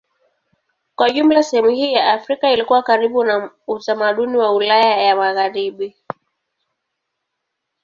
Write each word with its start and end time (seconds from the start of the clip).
Kwa 0.95 1.09
jumla 1.09 1.43
sehemu 1.43 1.69
hii 1.69 1.93
ya 1.93 2.13
Afrika 2.13 2.51
ilikuwa 2.51 2.83
karibu 2.83 3.23
na 3.23 3.51
utamaduni 3.67 4.37
wa 4.37 4.53
Ulaya 4.55 4.97
ya 5.03 5.15
Magharibi. 5.15 5.95